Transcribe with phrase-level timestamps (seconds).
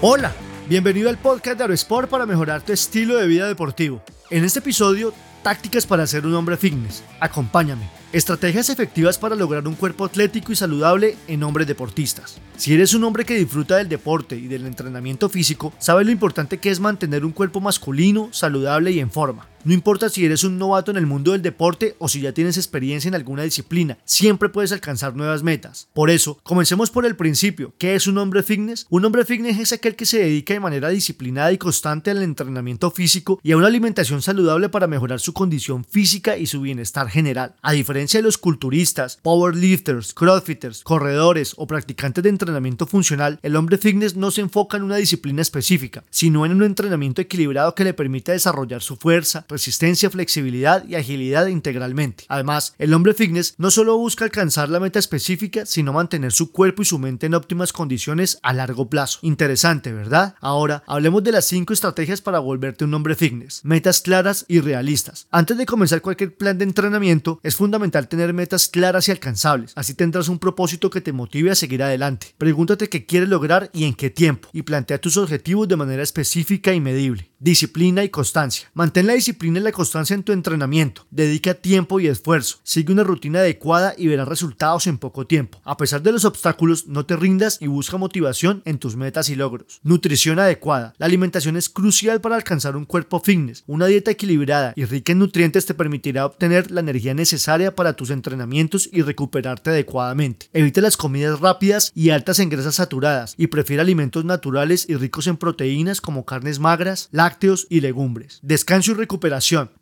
[0.00, 0.32] Hola,
[0.68, 4.02] bienvenido al podcast de Aerosport para mejorar tu estilo de vida deportivo.
[4.30, 7.02] En este episodio, tácticas para ser un hombre fitness.
[7.20, 7.88] Acompáñame.
[8.12, 12.38] Estrategias efectivas para lograr un cuerpo atlético y saludable en hombres deportistas.
[12.56, 16.58] Si eres un hombre que disfruta del deporte y del entrenamiento físico, sabes lo importante
[16.58, 19.46] que es mantener un cuerpo masculino, saludable y en forma.
[19.64, 22.56] No importa si eres un novato en el mundo del deporte o si ya tienes
[22.56, 25.88] experiencia en alguna disciplina, siempre puedes alcanzar nuevas metas.
[25.92, 27.74] Por eso, comencemos por el principio.
[27.76, 28.86] ¿Qué es un hombre fitness?
[28.88, 32.90] Un hombre fitness es aquel que se dedica de manera disciplinada y constante al entrenamiento
[32.90, 37.56] físico y a una alimentación saludable para mejorar su condición física y su bienestar general.
[37.60, 43.78] A diferencia de los culturistas, powerlifters, crossfitters, corredores o practicantes de entrenamiento funcional, el hombre
[43.78, 47.94] fitness no se enfoca en una disciplina específica, sino en un entrenamiento equilibrado que le
[47.94, 52.24] permita desarrollar su fuerza, resistencia, flexibilidad y agilidad integralmente.
[52.28, 56.82] Además, el hombre fitness no solo busca alcanzar la meta específica, sino mantener su cuerpo
[56.82, 59.18] y su mente en óptimas condiciones a largo plazo.
[59.22, 60.34] Interesante, ¿verdad?
[60.40, 63.64] Ahora, hablemos de las 5 estrategias para volverte un hombre fitness.
[63.64, 65.26] Metas claras y realistas.
[65.30, 69.72] Antes de comenzar cualquier plan de entrenamiento, es fundamental tener metas claras y alcanzables.
[69.74, 72.34] Así tendrás un propósito que te motive a seguir adelante.
[72.38, 76.72] Pregúntate qué quieres lograr y en qué tiempo, y plantea tus objetivos de manera específica
[76.72, 77.30] y medible.
[77.38, 78.68] Disciplina y constancia.
[78.74, 81.06] Mantén la disciplina y la constancia en tu entrenamiento.
[81.10, 82.58] Dedica tiempo y esfuerzo.
[82.62, 85.60] Sigue una rutina adecuada y verás resultados en poco tiempo.
[85.64, 89.36] A pesar de los obstáculos, no te rindas y busca motivación en tus metas y
[89.36, 89.80] logros.
[89.82, 90.94] Nutrición adecuada.
[90.98, 93.64] La alimentación es crucial para alcanzar un cuerpo fitness.
[93.66, 98.10] Una dieta equilibrada y rica en nutrientes te permitirá obtener la energía necesaria para tus
[98.10, 100.48] entrenamientos y recuperarte adecuadamente.
[100.52, 105.26] Evita las comidas rápidas y altas en grasas saturadas y prefiere alimentos naturales y ricos
[105.26, 108.40] en proteínas como carnes magras, lácteos y legumbres.
[108.42, 109.27] Descanso y recuperación.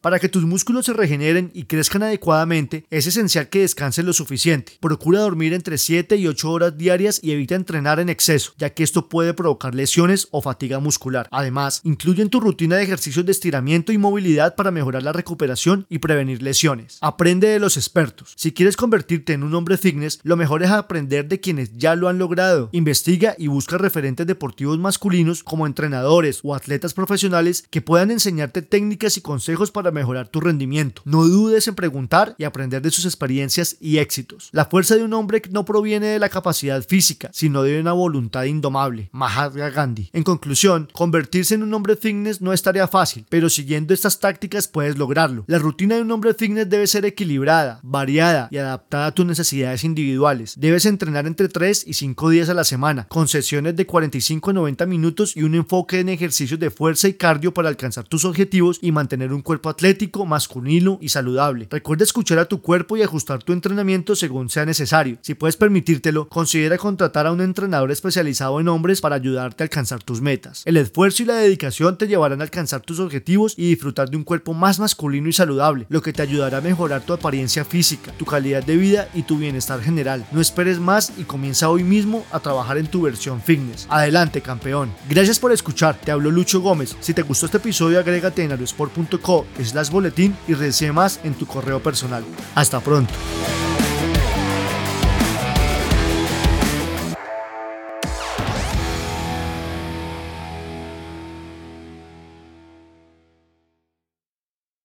[0.00, 4.72] Para que tus músculos se regeneren y crezcan adecuadamente, es esencial que descanses lo suficiente.
[4.80, 8.82] Procura dormir entre 7 y 8 horas diarias y evita entrenar en exceso, ya que
[8.82, 11.28] esto puede provocar lesiones o fatiga muscular.
[11.30, 15.86] Además, incluye en tu rutina de ejercicios de estiramiento y movilidad para mejorar la recuperación
[15.88, 16.98] y prevenir lesiones.
[17.00, 18.32] Aprende de los expertos.
[18.36, 22.08] Si quieres convertirte en un hombre fitness, lo mejor es aprender de quienes ya lo
[22.08, 22.68] han logrado.
[22.72, 29.16] Investiga y busca referentes deportivos masculinos como entrenadores o atletas profesionales que puedan enseñarte técnicas
[29.16, 31.02] y consejos para mejorar tu rendimiento.
[31.04, 34.48] No dudes en preguntar y aprender de sus experiencias y éxitos.
[34.50, 38.44] La fuerza de un hombre no proviene de la capacidad física, sino de una voluntad
[38.44, 39.10] indomable.
[39.12, 40.08] Mahatma Gandhi.
[40.14, 44.68] En conclusión, convertirse en un hombre fitness no es tarea fácil, pero siguiendo estas tácticas
[44.68, 45.44] puedes lograrlo.
[45.48, 49.84] La rutina de un hombre fitness debe ser equilibrada, variada y adaptada a tus necesidades
[49.84, 50.54] individuales.
[50.56, 54.54] Debes entrenar entre 3 y 5 días a la semana, con sesiones de 45 a
[54.54, 58.78] 90 minutos y un enfoque en ejercicios de fuerza y cardio para alcanzar tus objetivos
[58.80, 61.68] y mantener un cuerpo atlético, masculino y saludable.
[61.70, 65.18] Recuerda escuchar a tu cuerpo y ajustar tu entrenamiento según sea necesario.
[65.22, 70.02] Si puedes permitírtelo, considera contratar a un entrenador especializado en hombres para ayudarte a alcanzar
[70.02, 70.62] tus metas.
[70.64, 74.24] El esfuerzo y la dedicación te llevarán a alcanzar tus objetivos y disfrutar de un
[74.24, 78.24] cuerpo más masculino y saludable, lo que te ayudará a mejorar tu apariencia física, tu
[78.24, 80.26] calidad de vida y tu bienestar general.
[80.32, 83.86] No esperes más y comienza hoy mismo a trabajar en tu versión fitness.
[83.88, 84.92] Adelante, campeón.
[85.08, 85.98] Gracias por escuchar.
[86.00, 86.96] Te hablo Lucho Gómez.
[87.00, 89.15] Si te gustó este episodio, agrégate en aerosport.co
[89.62, 92.24] slash boletín y recibe más en tu correo personal.
[92.54, 93.12] Hasta pronto.